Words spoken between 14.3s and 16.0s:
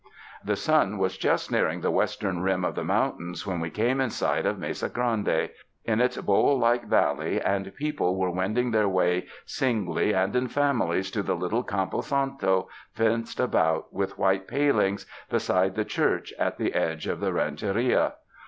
palings beside the